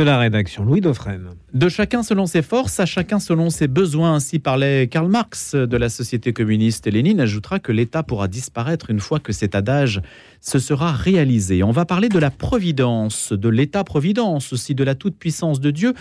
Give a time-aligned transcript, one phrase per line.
[0.00, 1.30] de la rédaction, Louis Dauphren.
[1.52, 5.76] De chacun selon ses forces, à chacun selon ses besoins, ainsi parlait Karl Marx de
[5.76, 6.86] la société communiste.
[6.86, 10.00] Lénine ajoutera que l'État pourra disparaître une fois que cet adage
[10.40, 11.64] se sera réalisé.
[11.64, 15.94] On va parler de la providence, de l'État-providence, aussi de la toute-puissance de Dieu.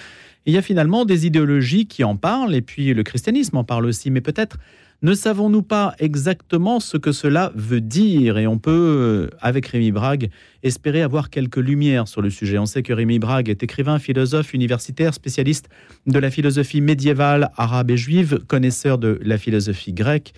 [0.45, 3.87] il y a finalement des idéologies qui en parlent, et puis le christianisme en parle
[3.87, 4.57] aussi, mais peut-être
[5.03, 8.71] ne savons-nous pas exactement ce que cela veut dire Et on peut,
[9.31, 10.29] euh, avec Rémi Brague,
[10.63, 12.57] espérer avoir quelques lumières sur le sujet.
[12.57, 15.69] On sait que Rémi Brague est écrivain, philosophe universitaire, spécialiste
[16.07, 20.33] de la philosophie médiévale, arabe et juive, connaisseur de la philosophie grecque,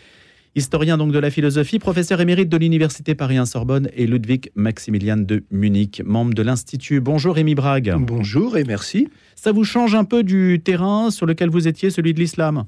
[0.56, 6.02] historien donc de la philosophie, professeur émérite de l'Université Paris-Sorbonne et Ludwig Maximilian de Munich,
[6.06, 7.00] membre de l'Institut.
[7.00, 7.96] Bonjour Rémi Brague.
[7.98, 9.08] Bonjour et merci.
[9.36, 12.66] Ça vous change un peu du terrain sur lequel vous étiez, celui de l'islam?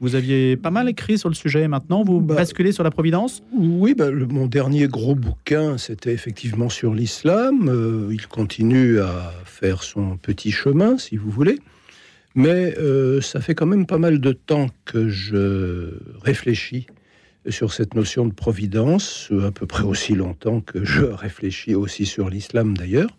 [0.00, 1.68] Vous aviez pas mal écrit sur le sujet.
[1.68, 6.68] Maintenant, vous bah, basculez sur la Providence Oui, bah, mon dernier gros bouquin, c'était effectivement
[6.68, 7.68] sur l'islam.
[7.68, 11.58] Euh, il continue à faire son petit chemin, si vous voulez.
[12.34, 16.86] Mais euh, ça fait quand même pas mal de temps que je réfléchis
[17.48, 22.30] sur cette notion de providence, à peu près aussi longtemps que je réfléchis aussi sur
[22.30, 23.10] l'islam d'ailleurs.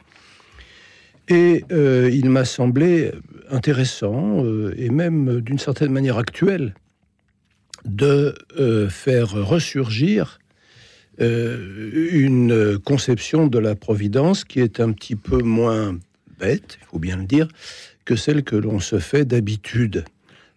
[1.28, 3.12] Et euh, il m'a semblé
[3.50, 6.76] intéressant euh, et même d'une certaine manière actuel
[7.86, 10.40] de euh, faire ressurgir
[11.18, 15.98] une conception de la providence qui est un petit peu moins
[16.38, 17.48] bête, il faut bien le dire,
[18.04, 20.04] que celle que l'on se fait d'habitude.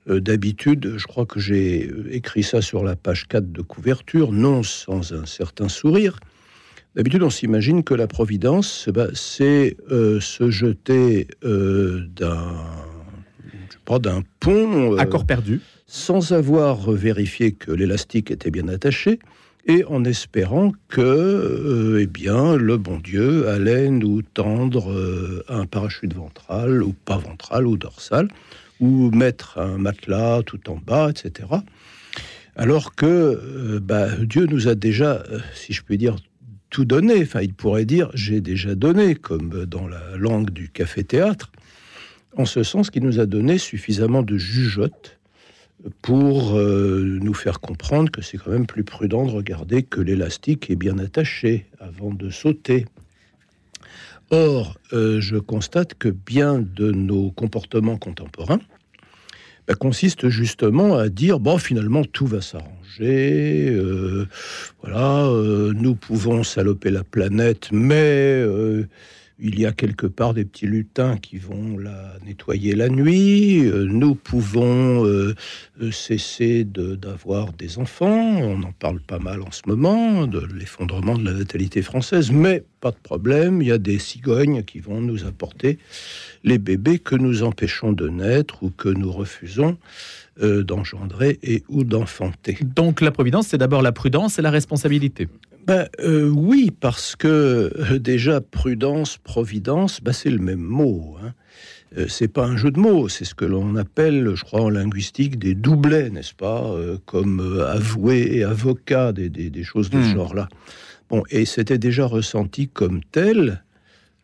[0.08, 5.12] d'habitude, je crois que j'ai écrit ça sur la page 4 de couverture, non sans
[5.12, 6.18] un certain sourire,
[6.98, 12.56] D'habitude, on s'imagine que la providence, bah, c'est euh, se jeter euh, d'un,
[14.00, 14.96] d'un pont.
[14.98, 15.60] à corps perdu.
[15.86, 19.20] Sans avoir vérifié que l'élastique était bien attaché
[19.64, 24.92] et en espérant que euh, eh bien, le bon Dieu allait nous tendre
[25.48, 28.26] un parachute ventral ou pas ventral ou dorsal,
[28.80, 31.48] ou mettre un matelas tout en bas, etc.
[32.56, 35.22] Alors que bah, Dieu nous a déjà,
[35.54, 36.16] si je puis dire,
[36.70, 37.22] tout donné.
[37.22, 41.50] Enfin, il pourrait dire j'ai déjà donné, comme dans la langue du café-théâtre,
[42.36, 45.18] en ce sens qu'il nous a donné suffisamment de jugeote
[46.02, 50.70] pour euh, nous faire comprendre que c'est quand même plus prudent de regarder que l'élastique
[50.70, 52.86] est bien attaché avant de sauter.
[54.30, 58.60] Or, euh, je constate que bien de nos comportements contemporains
[59.74, 64.26] consiste justement à dire bon finalement tout va s'arranger euh,
[64.82, 68.88] voilà euh, nous pouvons saloper la planète mais euh,
[69.40, 73.64] il y a quelque part des petits lutins qui vont la nettoyer la nuit.
[73.66, 75.34] Euh, nous pouvons euh,
[75.80, 78.08] euh, cesser d'avoir des enfants.
[78.08, 82.32] On en parle pas mal en ce moment, de l'effondrement de la natalité française.
[82.32, 85.78] Mais pas de problème, il y a des cigognes qui vont nous apporter
[86.42, 89.76] les bébés que nous empêchons de naître ou que nous refusons
[90.40, 92.56] d'engendrer et ou d'enfanter.
[92.62, 95.26] Donc la providence, c'est d'abord la prudence et la responsabilité.
[95.68, 101.16] Ben, euh, oui, parce que euh, déjà prudence, providence, ben, c'est le même mot.
[101.22, 101.34] Hein.
[101.98, 104.70] Euh, c'est pas un jeu de mots, c'est ce que l'on appelle, je crois, en
[104.70, 106.74] linguistique, des doublets, n'est-ce pas
[107.04, 110.14] Comme avoué et avocat, des, choses de ce hmm.
[110.14, 110.48] genre-là.
[111.10, 113.62] Bon, et c'était déjà ressenti comme tel,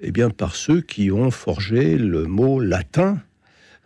[0.01, 3.19] eh bien, par ceux qui ont forgé le mot latin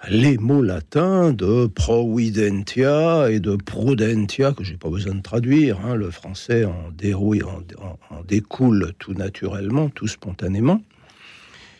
[0.08, 5.96] les mots latins de providentia et de prudentia, que j'ai pas besoin de traduire, hein.
[5.96, 10.80] le français en dérouille, en, découle tout naturellement, tout spontanément.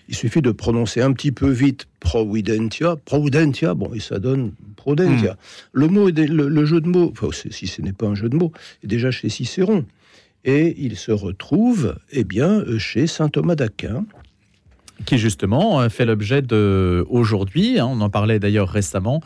[0.09, 5.33] Il suffit de prononcer un petit peu vite providentia, prudentia, bon, et ça donne prudentia.
[5.33, 5.37] Hmm.
[5.73, 8.53] Le mot, le, jeu de mots, si ce n'est pas un jeu de mots,
[8.83, 9.85] est déjà chez Cicéron.
[10.45, 14.07] Et il se retrouve, eh bien, chez saint Thomas d'Aquin,
[15.05, 19.23] qui justement euh, fait l'objet de aujourd'hui, hein, on en parlait d'ailleurs récemment,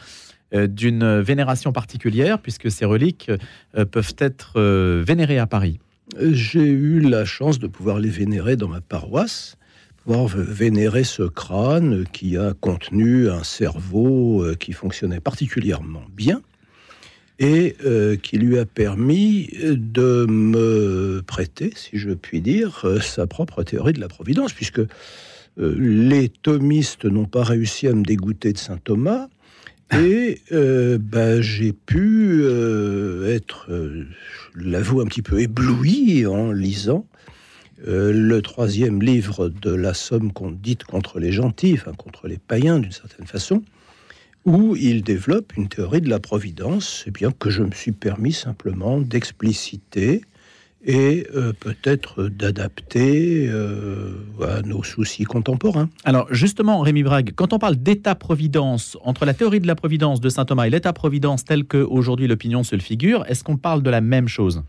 [0.54, 3.30] euh, d'une vénération particulière puisque ces reliques
[3.76, 4.60] euh, peuvent être
[5.02, 5.78] vénérées à Paris.
[6.20, 9.56] J'ai eu la chance de pouvoir les vénérer dans ma paroisse,
[10.04, 16.42] pouvoir vénérer ce crâne qui a contenu un cerveau qui fonctionnait particulièrement bien
[17.38, 17.76] et
[18.22, 24.00] qui lui a permis de me prêter, si je puis dire, sa propre théorie de
[24.00, 24.82] la providence, puisque
[25.58, 29.28] euh, les thomistes n'ont pas réussi à me dégoûter de saint Thomas.
[29.94, 37.06] Et euh, bah, j'ai pu euh, être, je l'avoue, un petit peu ébloui en lisant
[37.84, 42.78] le troisième livre de la Somme qu'on dite contre les gentils, enfin contre les païens
[42.78, 43.64] d'une certaine façon,
[44.44, 48.32] où il développe une théorie de la providence, et bien que je me suis permis
[48.32, 50.22] simplement d'expliciter
[50.84, 54.12] et euh, peut-être d'adapter euh,
[54.42, 55.88] à nos soucis contemporains.
[56.04, 60.28] Alors justement, Rémi Brague, quand on parle d'état-providence, entre la théorie de la providence de
[60.28, 64.00] saint Thomas et l'état-providence tel qu'aujourd'hui l'opinion se le figure, est-ce qu'on parle de la
[64.00, 64.62] même chose?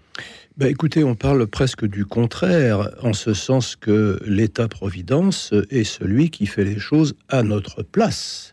[0.58, 6.46] Ben écoutez, on parle presque du contraire, en ce sens que l'état-providence est celui qui
[6.46, 8.53] fait les choses à notre place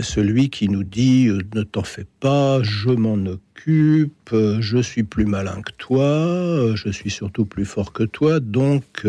[0.00, 5.02] celui qui nous dit euh, ne t'en fais pas, je m'en occupe, euh, je suis
[5.02, 9.06] plus malin que toi, euh, je suis surtout plus fort que toi, donc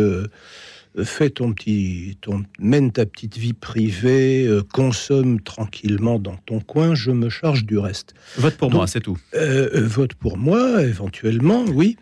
[1.04, 7.12] fais ton petit, ton, mène ta petite vie privée, consomme tranquillement dans ton coin, je
[7.12, 8.14] me charge du reste.
[8.38, 9.18] Vote pour moi, c'est tout.
[9.34, 11.98] vote pour moi, éventuellement, oui.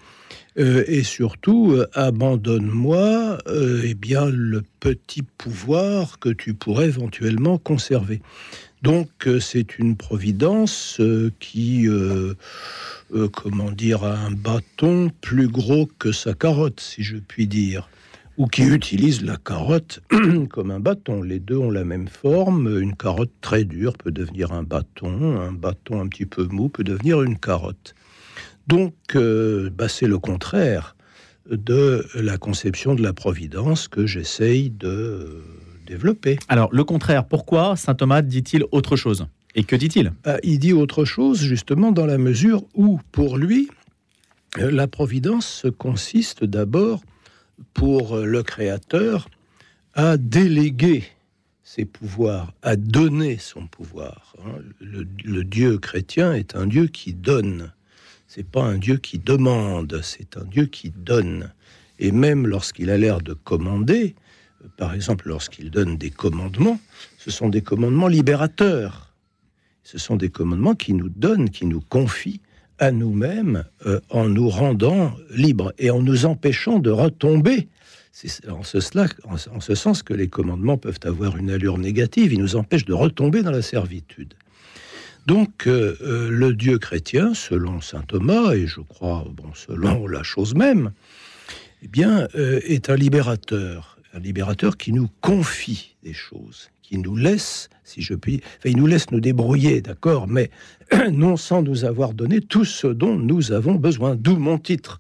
[0.58, 3.38] et surtout, abandonne-moi
[3.84, 8.22] eh bien le petit pouvoir que tu pourrais éventuellement conserver.
[8.82, 12.34] Donc euh, c'est une providence euh, qui, euh,
[13.32, 17.90] comment dire, a un bâton plus gros que sa carotte, si je puis dire,
[18.38, 20.02] ou qui utilise la carotte
[20.50, 21.22] comme un bâton.
[21.22, 22.80] Les deux ont la même forme.
[22.80, 26.84] Une carotte très dure peut devenir un bâton, un bâton un petit peu mou peut
[26.84, 27.94] devenir une carotte.
[28.68, 30.96] Donc bah, c'est le contraire
[31.50, 35.44] de la conception de la providence que j'essaye de
[36.48, 39.28] Alors, le contraire, pourquoi saint Thomas dit-il autre chose?
[39.56, 40.14] Et que dit-il?
[40.26, 43.70] Ah, Il dit autre chose justement dans la mesure où, pour lui,
[44.60, 47.02] euh, la providence consiste d'abord
[47.74, 49.30] pour le Créateur
[49.94, 51.04] à déléguer
[51.64, 54.36] ses pouvoirs, à donner son pouvoir.
[54.40, 54.60] Hein.
[54.80, 57.72] Le, le Dieu chrétien est un Dieu qui donne.
[58.28, 61.52] C'est pas un Dieu qui demande, c'est un Dieu qui donne.
[62.00, 64.16] Et même lorsqu'il a l'air de commander,
[64.82, 66.80] par exemple, lorsqu'il donne des commandements,
[67.20, 69.14] ce sont des commandements libérateurs.
[69.84, 72.42] Ce sont des commandements qui nous donnent, qui nous confient
[72.80, 77.68] à nous-mêmes euh, en nous rendant libres et en nous empêchant de retomber.
[78.12, 78.80] C'est en ce,
[79.26, 82.34] en, ce sens que les commandements peuvent avoir une allure négative.
[82.34, 84.34] Ils nous empêchent de retomber dans la servitude.
[85.28, 90.24] Donc, euh, euh, le Dieu chrétien, selon saint Thomas, et je crois, bon, selon la
[90.24, 90.92] chose même,
[91.84, 97.70] eh bien, est un libérateur un libérateur qui nous confie des choses, qui nous laisse,
[97.84, 100.50] si je puis, enfin, il nous laisse nous débrouiller, d'accord, mais
[101.12, 104.16] non sans nous avoir donné tout ce dont nous avons besoin.
[104.16, 105.00] D'où mon titre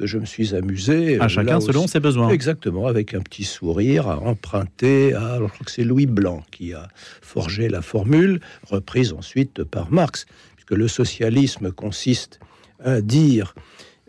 [0.00, 1.20] que je me suis amusé.
[1.20, 2.30] À chacun selon ses besoins.
[2.30, 6.72] Exactement, avec un petit sourire à emprunter à, je crois que c'est Louis Blanc qui
[6.72, 6.88] a
[7.20, 10.24] forgé la formule, reprise ensuite par Marx,
[10.56, 12.40] puisque le socialisme consiste
[12.82, 13.54] à dire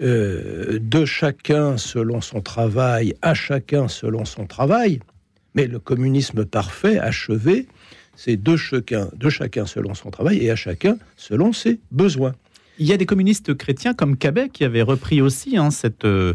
[0.01, 4.99] euh, de chacun selon son travail, à chacun selon son travail,
[5.55, 7.67] mais le communisme parfait, achevé,
[8.15, 12.33] c'est de chacun, de chacun selon son travail et à chacun selon ses besoins.
[12.79, 16.33] Il y a des communistes chrétiens comme Cabet qui avaient repris aussi hein, cette, euh,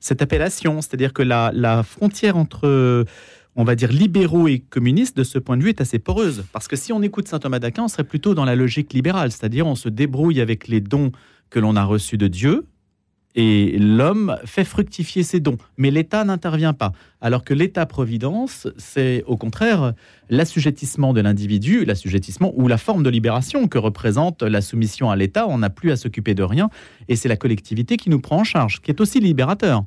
[0.00, 3.06] cette appellation, c'est-à-dire que la, la frontière entre
[3.58, 6.44] on va dire libéraux et communistes, de ce point de vue, est assez poreuse.
[6.52, 9.32] Parce que si on écoute saint Thomas d'Aquin, on serait plutôt dans la logique libérale,
[9.32, 11.10] c'est-à-dire on se débrouille avec les dons
[11.50, 12.66] que l'on a reçus de Dieu,
[13.38, 16.92] et l'homme fait fructifier ses dons, mais l'État n'intervient pas.
[17.20, 19.92] Alors que l'État-providence, c'est au contraire
[20.28, 25.46] l'assujettissement de l'individu, l'assujettissement ou la forme de libération que représente la soumission à l'État.
[25.46, 26.68] On n'a plus à s'occuper de rien,
[27.08, 29.84] et c'est la collectivité qui nous prend en charge, qui est aussi libérateur.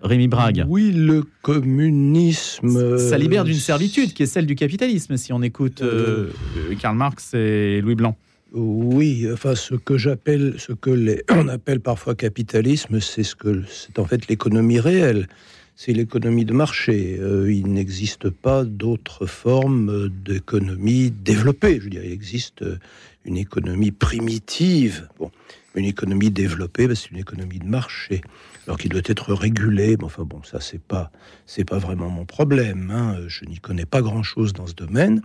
[0.00, 0.64] Rémi Brague.
[0.68, 2.98] Oui, le communisme.
[2.98, 6.30] Ça libère d'une servitude qui est celle du capitalisme, si on écoute euh,
[6.78, 8.16] Karl Marx et Louis Blanc.
[8.56, 13.64] Oui, enfin, ce que j'appelle, ce que les, on appelle parfois capitalisme, c'est ce que
[13.68, 15.26] c'est en fait l'économie réelle.
[15.74, 17.18] C'est l'économie de marché.
[17.18, 21.78] Euh, il n'existe pas d'autres formes d'économie développée.
[21.80, 22.64] Je veux dire, il existe
[23.24, 25.08] une économie primitive.
[25.18, 25.32] Bon,
[25.74, 28.20] une économie développée, ben, c'est une économie de marché.
[28.68, 29.96] Alors qu'il doit être régulé.
[29.98, 31.10] Mais enfin bon, ça c'est pas
[31.44, 32.92] c'est pas vraiment mon problème.
[32.92, 33.16] Hein.
[33.26, 35.22] Je n'y connais pas grand chose dans ce domaine.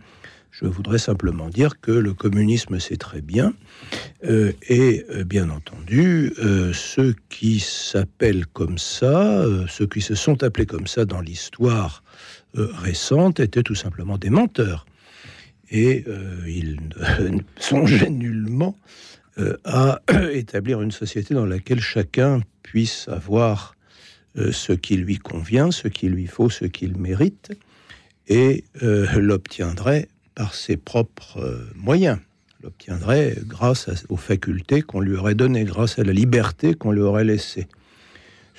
[0.52, 3.54] Je voudrais simplement dire que le communisme, c'est très bien.
[4.26, 10.44] Euh, et euh, bien entendu, euh, ceux qui s'appellent comme ça, ceux qui se sont
[10.44, 12.04] appelés comme ça dans l'histoire
[12.56, 14.86] récente, étaient tout simplement des menteurs.
[15.72, 16.04] Et
[16.48, 18.76] ils ne songeaient nullement
[19.66, 20.02] à
[20.34, 23.76] établir une société dans laquelle chacun puisse avoir
[24.36, 27.52] ce qui lui convient, ce qu'il lui faut, ce qu'il mérite,
[28.28, 32.20] et l'obtiendrait par ses propres euh, moyens.
[32.62, 37.24] L'obtiendrait grâce aux facultés qu'on lui aurait données, grâce à la liberté qu'on lui aurait
[37.24, 37.68] laissée.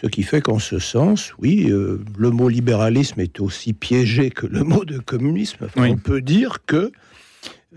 [0.00, 4.47] Ce qui fait qu'en ce sens, oui, euh, le mot libéralisme est aussi piégé que
[4.47, 5.69] le mot de communisme.
[5.77, 6.91] On peut dire que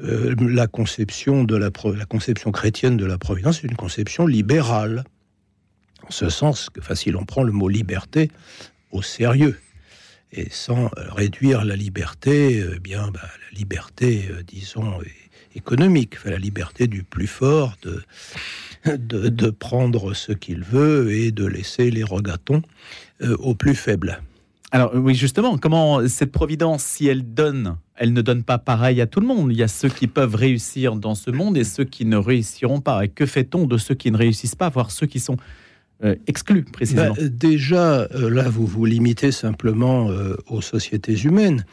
[0.02, 5.04] euh, la conception de la, la conception chrétienne de la providence est une conception libérale.
[6.08, 8.32] En ce sens que, enfin, si l'on prend le mot liberté
[8.92, 9.60] au sérieux,
[10.34, 15.00] et sans réduire la liberté, eh bien, bah, la liberté, disons,
[15.56, 17.78] économique, la liberté du plus fort
[18.86, 22.62] de, de, prendre ce qu'il veut et de laisser les regatons
[23.22, 24.20] aux plus faibles.
[24.74, 29.06] Alors oui, justement, comment cette providence, si elle donne, elle ne donne pas pareil à
[29.06, 29.52] tout le monde.
[29.52, 32.82] Il y a ceux qui peuvent réussir dans ce monde et ceux qui ne réussiront
[32.82, 33.06] pas.
[33.06, 35.38] Et que fait-on de ceux qui ne réussissent pas, voire ceux qui sont
[36.04, 41.66] euh, exclus précisément bah, Déjà, euh, là, vous vous limitez simplement euh, aux sociétés humaines.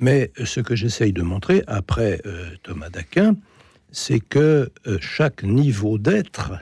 [0.00, 2.20] Mais ce que j'essaye de montrer, après
[2.62, 3.34] Thomas d'Aquin,
[3.90, 6.52] c'est que chaque niveau d'être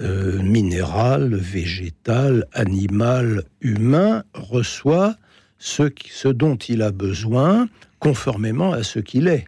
[0.00, 5.16] minéral, végétal, animal, humain, reçoit
[5.58, 9.44] ce, ce, dont il a besoin conformément à ce qu'il est.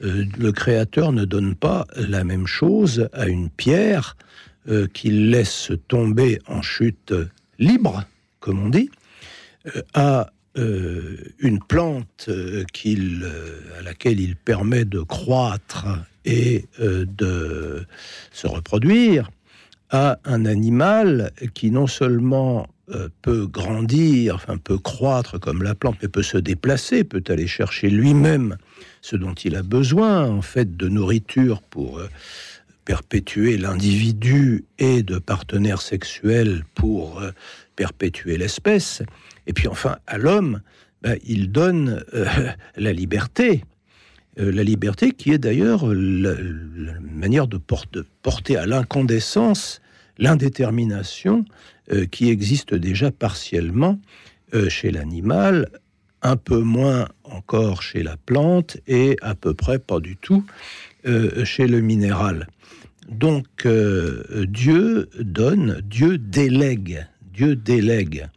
[0.00, 4.16] Le Créateur ne donne pas la même chose à une pierre
[4.68, 7.14] euh, qu'il laisse tomber en chute
[7.58, 8.04] libre,
[8.40, 8.90] comme on dit,
[9.94, 10.30] à
[11.38, 15.86] une plante à laquelle il permet de croître
[16.24, 17.86] et de
[18.32, 19.30] se reproduire,
[19.90, 25.96] à un animal qui non seulement euh, peut grandir, enfin peut croître comme la plante,
[26.00, 28.56] mais peut se déplacer, peut aller chercher lui-même
[29.02, 32.08] ce dont il a besoin, en fait, de nourriture pour euh,
[32.88, 37.32] perpétuer l'individu et de partenaires sexuels pour euh,
[37.76, 39.02] perpétuer l'espèce.
[39.46, 40.62] Et puis enfin, à l'homme,
[41.02, 42.02] ben, il donne
[42.76, 43.62] la liberté.
[44.40, 46.34] Euh, la liberté qui est d'ailleurs la,
[47.02, 47.58] manière de,
[48.22, 49.82] porter à l'incandescence
[50.16, 51.44] l'indétermination
[51.92, 54.00] euh, qui existe déjà partiellement
[54.54, 55.68] euh, chez l'animal,
[56.22, 60.42] un peu moins encore chez la plante et à peu près pas du tout
[61.44, 62.48] chez le minéral.
[63.08, 68.28] Donc Dieu donne, Dieu délègue, Dieu délègue.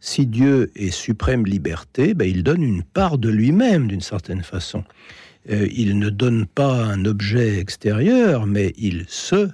[0.00, 4.84] Si Dieu est suprême liberté, ben, il donne une part de lui-même d'une certaine façon.
[5.50, 9.48] Euh, il ne donne pas un objet extérieur, mais il se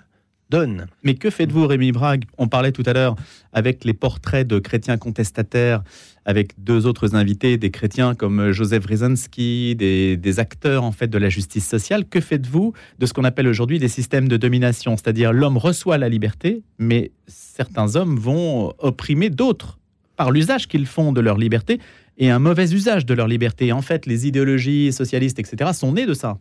[1.02, 2.24] Mais que faites-vous, Rémi Brague?
[2.38, 3.16] On parlait tout à l'heure
[3.52, 5.82] avec les portraits de chrétiens contestataires,
[6.24, 11.28] avec deux autres invités, des chrétiens comme Joseph Brzezinski, des, acteurs en fait de la
[11.28, 12.04] justice sociale.
[12.04, 14.96] Que faites-vous de ce qu'on appelle aujourd'hui des systèmes de domination?
[14.96, 19.78] C'est-à-dire l'homme reçoit la liberté, mais certains hommes vont opprimer d'autres
[20.16, 21.80] par l'usage qu'ils font de leur liberté
[22.18, 23.72] et un mauvais usage de leur liberté.
[23.72, 26.38] En fait, les idéologies socialistes, etc., sont nées de ça.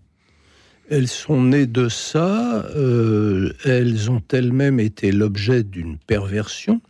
[0.91, 6.81] Elles sont nées de ça, euh, elles ont elles-mêmes été l'objet d'une perversion.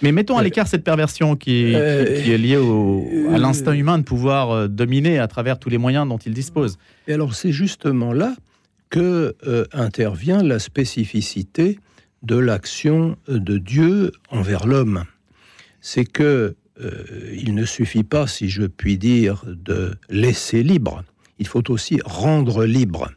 [0.00, 2.58] Mais mettons à euh, l'écart cette perversion qui est, euh, qui, est liée
[3.32, 6.78] à l'instinct humain de pouvoir dominer à travers tous les moyens dont il dispose.
[7.06, 8.34] Et alors c'est justement là
[8.90, 9.36] que
[9.72, 11.78] intervient la spécificité
[12.22, 15.04] de l'action de Dieu envers l'homme.
[15.80, 16.90] C'est que euh,
[17.34, 21.04] il ne suffit pas, si je puis dire, de laisser libre.
[21.38, 23.10] Il faut aussi rendre libre,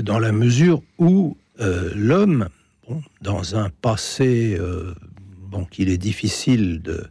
[0.00, 2.48] dans la mesure où euh, l'homme,
[3.20, 4.94] dans un passé euh,
[5.38, 7.08] bon, qu'il est difficile de,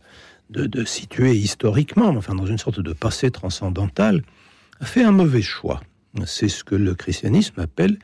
[0.85, 4.23] situer historiquement, enfin dans une sorte de passé transcendantal,
[4.79, 5.81] a fait un mauvais choix.
[6.25, 7.97] C'est ce que le christianisme appelle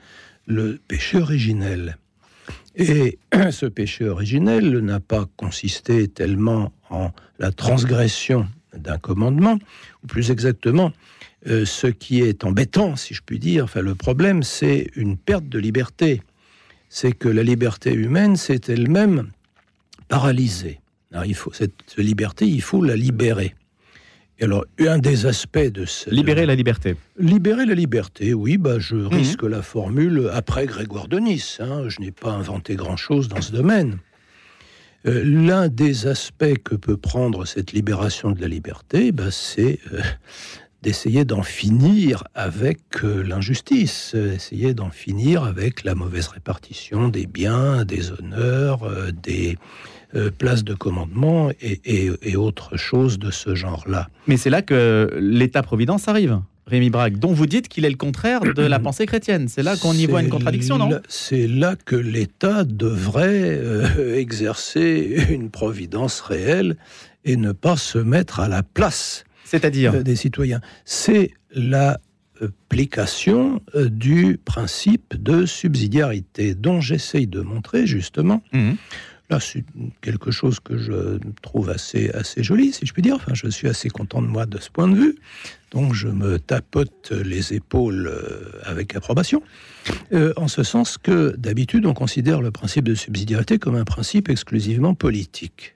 [0.48, 1.98] le péché originel.
[2.76, 3.20] Et
[3.52, 9.60] ce péché originel n'a pas consisté tellement en la transgression d'un commandement,
[10.04, 10.92] ou plus exactement,
[11.48, 15.48] euh, ce qui est embêtant, si je puis dire, enfin le problème, c'est une perte
[15.48, 16.22] de liberté.
[16.90, 19.32] C'est que la liberté humaine s'est elle-même
[20.08, 20.82] paralysée.
[21.12, 23.56] Alors, il faut cette liberté, il faut la libérer
[24.42, 26.10] alors, un des aspects de ce...
[26.10, 26.96] Libérer la liberté.
[27.20, 29.08] Libérer la liberté, oui, bah, je mhm.
[29.08, 31.60] risque la formule après Grégoire de Nice.
[31.62, 31.88] Hein.
[31.90, 34.00] je n'ai pas inventé grand-chose dans ce domaine.
[35.06, 40.02] Euh, l'un des aspects que peut prendre cette libération de la liberté, bah, c'est euh,
[40.82, 47.86] d'essayer d'en finir avec euh, l'injustice, essayer d'en finir avec la mauvaise répartition des biens,
[47.86, 48.88] des honneurs,
[49.24, 49.58] des,
[50.14, 54.10] euh, place de commandement et, autres choses de ce genre-là.
[54.28, 56.42] Mais c'est là que l'État-providence arrive.
[56.68, 59.48] Rémi Braque, dont vous dites qu'il est le contraire de la pensée chrétienne.
[59.48, 60.90] C'est là qu'on y voit une contradiction, non?
[61.08, 66.76] C'est là que l'État devrait euh, exercer une providence réelle
[67.24, 70.62] et ne pas se mettre à la place c'est-à-dire euh, des citoyens.
[70.86, 72.02] C'est l'application
[73.76, 78.72] du principe de subsidiarité dont j'essaye de montrer justement mmh
[79.40, 79.64] c'est
[80.02, 83.16] quelque chose que je trouve assez, assez joli, si je puis dire.
[83.16, 85.16] Enfin, je suis assez content de moi de ce point de vue.
[85.72, 89.42] donc je me tapote les épaules euh, avec approbation,
[90.12, 94.30] euh, en ce sens que d'habitude on considère le principe de subsidiarité comme un principe
[94.30, 95.76] exclusivement politique.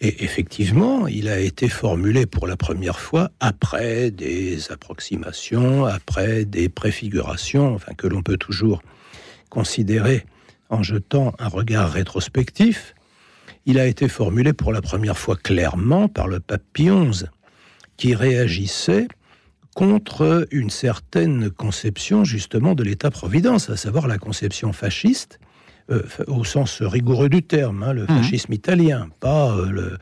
[0.00, 6.68] Et effectivement, il a été formulé pour la première fois après des approximations, après des
[6.68, 8.82] préfigurations, enfin que l'on peut toujours
[9.50, 10.26] considérer
[10.68, 12.94] en jetant un regard rétrospectif.
[13.66, 16.90] Il a été formulé pour la première fois clairement par le pape Pie
[17.96, 19.08] qui réagissait
[19.74, 25.38] contre une certaine conception justement de l'État-providence, à savoir la conception fasciste,
[25.90, 28.08] euh, au sens rigoureux du terme, hein, le mhm.
[28.08, 29.98] fascisme italien, pas euh,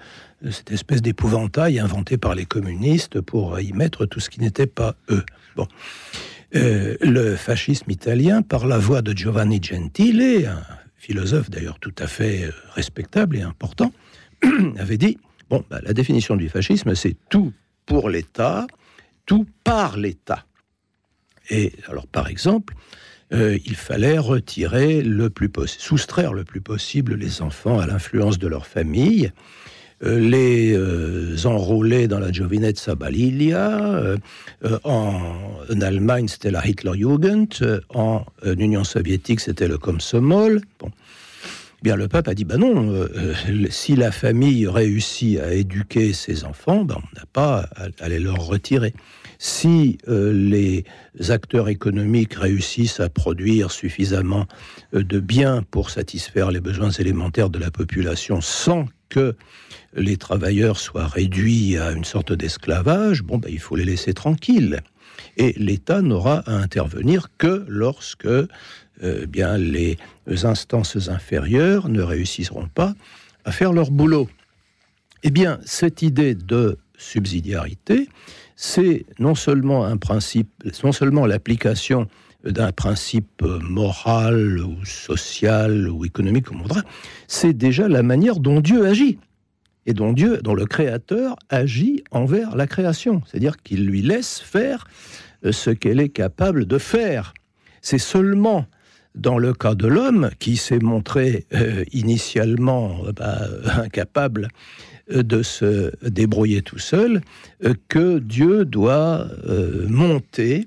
[0.51, 4.95] cette espèce d'épouvantail inventé par les communistes pour y mettre tout ce qui n'était pas
[5.11, 5.25] eux.
[5.57, 5.67] Bon.
[6.55, 10.63] Euh, le fascisme italien, par la voix de Giovanni Gentile, un
[10.97, 13.93] philosophe d'ailleurs tout à fait respectable et important,
[14.79, 15.19] avait dit
[15.51, 17.53] bon, bah, la définition du fascisme, c'est tout
[17.87, 18.67] pour l'État,
[19.27, 20.45] tout par l'État.
[21.51, 22.75] Et alors, par exemple,
[23.33, 28.47] euh, il fallait retirer le plus soustraire le plus possible les enfants à l'influence de
[28.47, 29.33] leur famille,
[30.05, 34.17] euh, les euh, enrôler dans la Giovinezza Balilia.
[34.85, 37.81] en, Allemagne, c'était la Hitlerjugend.
[37.95, 40.61] en Union soviétique, c'était le Komsomol.
[40.79, 40.91] Bon.
[41.83, 43.09] Bien, le pape a dit, ben non,
[43.71, 48.47] si la famille réussit à éduquer ses enfants, ben, on n'a pas à, les leur
[48.47, 48.95] retirer
[49.43, 50.85] si euh, les
[51.29, 54.47] acteurs économiques réussissent à produire suffisamment
[54.95, 59.35] euh, de biens pour satisfaire les besoins élémentaires de la population sans que
[59.95, 64.81] les travailleurs soient réduits à une sorte d'esclavage, bon, ben, il faut les laisser tranquilles.
[65.37, 68.47] Et l'État n'aura à intervenir que lorsque euh,
[69.27, 69.99] bien, les
[70.45, 72.95] instances inférieures ne réussiront pas
[73.45, 74.29] à faire leur boulot.
[75.25, 78.09] Eh bien, cette idée de subsidiarité,
[78.57, 80.51] c'est non seulement un principe,
[80.85, 82.09] non seulement l'application
[82.45, 86.83] d'un principe moral ou social ou économique, comme on
[87.29, 89.19] c'est déjà la manière dont Dieu agit
[89.87, 94.87] et dont Dieu, dont le Créateur agit envers la création, c'est-à-dire qu'il lui laisse faire
[95.45, 97.35] euh, ce qu'elle est capable de faire.
[97.81, 98.67] C'est seulement
[99.15, 103.41] dans le cas de l'homme qui s'est montré euh, initialement euh, bah,
[103.83, 104.49] incapable
[105.11, 107.21] de se débrouiller tout seul,
[107.65, 110.67] euh, que Dieu doit euh, monter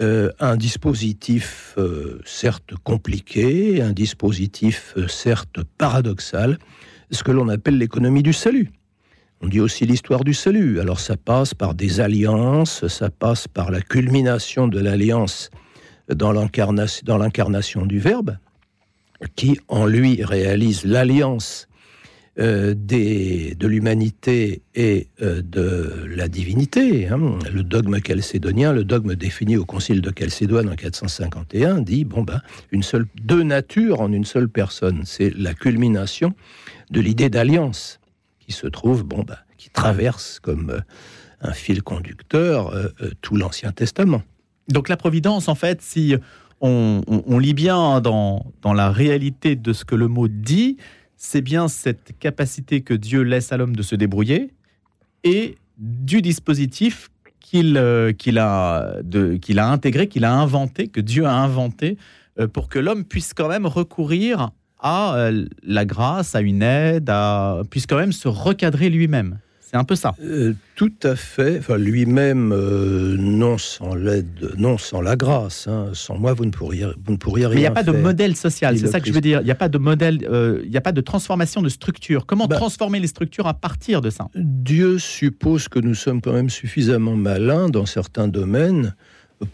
[0.00, 1.76] euh, un dispositif
[2.24, 6.58] certes compliqué, un dispositif certes paradoxal,
[7.10, 8.70] ce que l'on appelle l'économie du salut.
[9.42, 10.80] On dit aussi l'histoire du salut.
[10.80, 15.50] Alors ça passe par des alliances, ça passe par la culmination de l'alliance
[16.08, 18.36] dans l'incarnation du Verbe,
[19.34, 21.68] qui en lui réalise l'alliance
[22.38, 27.08] euh, de l'humanité et euh, de la divinité.
[27.08, 27.38] Hein.
[27.50, 32.42] Le dogme chalcédonien, le dogme défini au Concile de Chalcédoine en 451, dit bon ben
[32.72, 35.00] une seule, deux natures en une seule personne.
[35.06, 36.34] C'est la culmination
[36.90, 38.00] de l'idée d'alliance
[38.38, 40.80] qui se trouve bon ben qui traverse comme euh,
[41.40, 42.70] un fil conducteur
[43.22, 44.22] tout l'Ancien Testament.
[44.68, 46.14] Donc la providence, en fait, si
[46.60, 50.76] on, on lit bien dans, dans la réalité de ce que le mot dit,
[51.16, 54.52] c'est bien cette capacité que Dieu laisse à l'homme de se débrouiller
[55.24, 58.96] et du dispositif qu'il euh, a,
[59.40, 61.96] qu'il a intégré, qu'il a inventé, que Dieu a inventé
[62.38, 67.10] euh, pour que l'homme puisse quand même recourir à euh, la grâce, à une aide,
[67.70, 69.38] puisse quand même se recadrer lui-même.
[69.76, 70.14] C'est un peu ça.
[70.22, 71.58] Euh, tout à fait.
[71.58, 75.68] Enfin, lui-même, euh, non sans l'aide, non sans la grâce.
[75.68, 75.90] Hein.
[75.92, 77.54] Sans moi, vous ne pourriez, vous ne pourriez rien.
[77.54, 78.78] Mais il n'y a pas de modèle social.
[78.78, 79.42] C'est ça que je veux dire.
[79.42, 80.26] Il n'y a pas de modèle.
[80.30, 82.24] Euh, il n'y a pas de transformation de structure.
[82.24, 86.32] Comment bah, transformer les structures à partir de ça Dieu suppose que nous sommes quand
[86.32, 88.94] même suffisamment malins dans certains domaines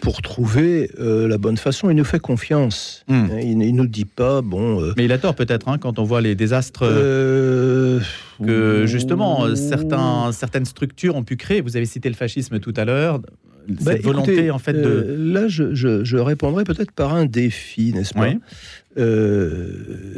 [0.00, 1.90] pour trouver euh, la bonne façon.
[1.90, 3.04] Il nous fait confiance.
[3.08, 3.26] Hmm.
[3.32, 4.80] Hein, il, ne nous dit pas, bon...
[4.80, 8.00] Euh, Mais il a tort peut-être, hein, quand on voit les désastres euh,
[8.44, 11.60] que justement certains, certaines structures ont pu créer.
[11.60, 13.20] Vous avez cité le fascisme tout à l'heure.
[13.68, 15.16] Cette bah, volonté en fait de...
[15.18, 18.32] Là, je, je, répondrai peut-être par un défi, n'est-ce pas?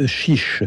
[0.07, 0.63] Chiche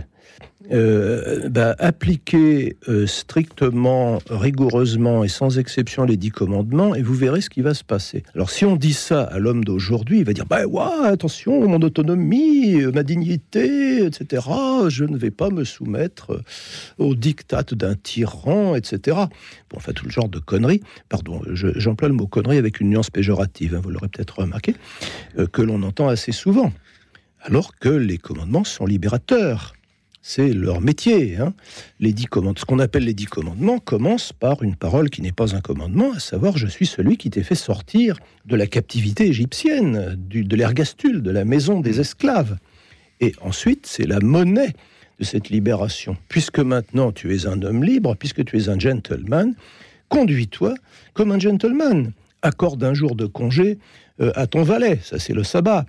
[0.72, 7.40] euh, bah, appliquer euh, strictement, rigoureusement et sans exception les dix commandements, et vous verrez
[7.42, 8.24] ce qui va se passer.
[8.36, 11.82] Alors, si on dit ça à l'homme d'aujourd'hui, il va dire bah, ouais, attention, mon
[11.82, 14.44] autonomie, ma dignité, etc.
[14.90, 16.42] Je ne vais pas me soumettre
[16.98, 19.18] aux dictats d'un tyran, etc.
[19.70, 20.82] Bon, enfin, tout le genre de conneries.
[21.10, 24.76] Pardon, j'emploie le mot connerie avec une nuance péjorative, hein, vous l'aurez peut-être remarqué,
[25.38, 26.74] euh, que l'on entend assez souvent.
[27.42, 29.77] Alors que les commandements sont libérateurs
[30.28, 31.38] c'est leur métier.
[31.38, 31.54] Hein.
[32.02, 32.26] Les dix
[32.58, 36.12] ce qu'on appelle les dix commandements commence par une parole qui n'est pas un commandement,
[36.12, 40.56] à savoir je suis celui qui t'ai fait sortir de la captivité égyptienne, du, de
[40.58, 42.58] l'ergastule, de la maison des esclaves.
[43.22, 44.74] Et ensuite, c'est la monnaie
[45.18, 46.18] de cette libération.
[46.28, 49.56] Puisque maintenant tu es un homme libre, puisque tu es un gentleman,
[50.10, 50.76] conduis-toi
[51.14, 52.12] comme un gentleman.
[52.42, 53.80] Accorde un jour de congé
[54.20, 55.86] euh, à ton valet, ça c'est le sabbat.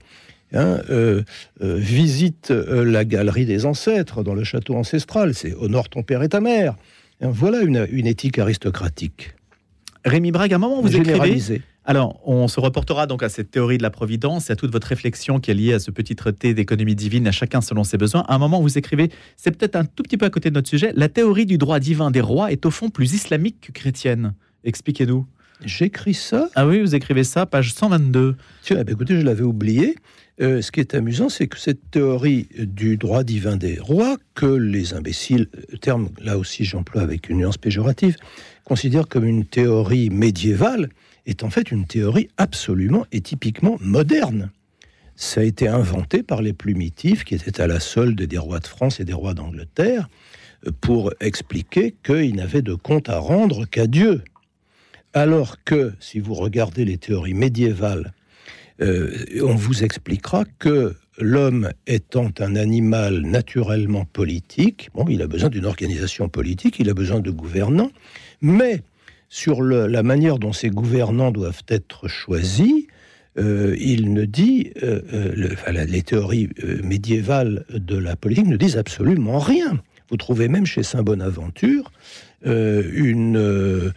[0.55, 1.23] Hein, euh,
[1.61, 6.31] euh, visite la galerie des ancêtres dans le château ancestral, c'est honore ton père et
[6.31, 6.75] ta mère.
[7.21, 9.35] Hein, voilà une, une, éthique aristocratique.
[10.07, 13.79] Rémi Brague, à un moment vous écrivez alors, on se reportera donc à cette théorie
[13.79, 16.53] de la providence et à toute votre réflexion qui est liée à ce petit traité
[16.53, 18.27] d'économie divine, à chacun selon ses besoins.
[18.29, 20.69] À un moment, vous écrivez, c'est peut-être un tout petit peu à côté de notre
[20.69, 24.35] sujet, la théorie du droit divin des rois est au fond plus islamique que chrétienne.
[24.65, 25.27] Expliquez-nous.
[25.65, 28.37] J'écris ça Ah oui, vous écrivez ça, page 122.
[28.63, 29.97] Tiens, bah, écoutez, je l'avais oublié.
[30.41, 34.47] Euh, ce qui est amusant, c'est que cette théorie du droit divin des rois, que
[34.47, 35.49] les imbéciles,
[35.81, 38.17] terme là aussi j'emploie avec une nuance péjorative,
[38.65, 40.91] considèrent comme une théorie médiévale,
[41.27, 44.51] est en fait une théorie absolument et typiquement moderne.
[45.17, 48.67] Ça a été inventé par les plumitifs qui étaient à la solde des rois de
[48.69, 50.09] France et des rois d'Angleterre
[50.81, 54.23] pour expliquer qu'ils n'avaient de compte à rendre qu'à Dieu.
[55.15, 58.13] Alors que, si vous regardez les théories médiévales,
[58.81, 59.11] euh,
[59.43, 65.65] on vous expliquera que l'homme étant un animal naturellement politique, bon, il a besoin d'une
[65.65, 67.91] organisation politique, il a besoin de gouvernants,
[68.41, 68.83] mais
[69.29, 72.87] sur la manière dont ces gouvernants doivent être choisis,
[73.39, 76.49] euh, il ne dit, euh, les théories
[76.83, 79.83] médiévales de la politique ne disent absolument rien.
[80.11, 81.93] Vous trouvez même chez Saint Bonaventure
[82.45, 83.93] une,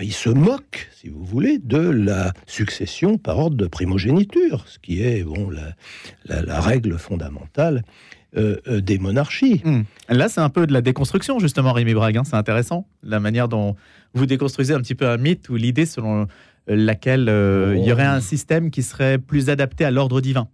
[0.00, 5.02] il se moque, si vous voulez, de la succession par ordre de primogéniture, ce qui
[5.02, 5.50] est bon
[6.26, 7.82] la règle fondamentale
[8.34, 9.60] euh, euh, des monarchies.
[9.62, 9.82] Hmm.
[10.08, 12.16] Là, c'est un peu de la déconstruction, justement, Rémi Brague.
[12.16, 12.22] Hein.
[12.24, 13.76] C'est intéressant, la manière dont
[14.14, 16.26] vous déconstruisez un petit peu un mythe ou l'idée selon
[16.66, 20.48] laquelle euh, il y aurait un système qui serait plus adapté à l'ordre divin.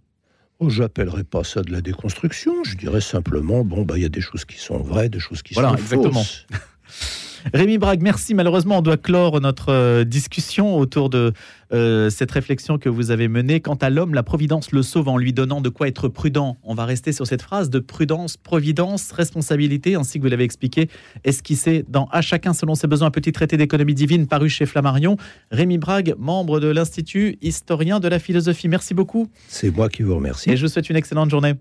[0.59, 2.63] Oh, J'appellerais pas ça de la déconstruction.
[2.65, 5.41] Je dirais simplement, bon, bah, il y a des choses qui sont vraies, des choses
[5.41, 6.23] qui voilà, sont exactement.
[6.23, 6.45] fausses.
[7.53, 8.33] Rémi Brague, merci.
[8.33, 11.33] Malheureusement, on doit clore notre euh, discussion autour de
[11.71, 13.59] euh, cette réflexion que vous avez menée.
[13.59, 16.57] Quant à l'homme, la providence le sauve en lui donnant de quoi être prudent.
[16.63, 20.89] On va rester sur cette phrase de prudence, providence, responsabilité, ainsi que vous l'avez expliqué,
[21.23, 25.17] esquissé dans À chacun selon ses besoins, petit traité d'économie divine paru chez Flammarion.
[25.51, 28.67] Rémi Brague, membre de l'Institut historien de la philosophie.
[28.67, 29.29] Merci beaucoup.
[29.47, 30.49] C'est moi qui vous remercie.
[30.49, 31.53] Et je vous souhaite une excellente journée.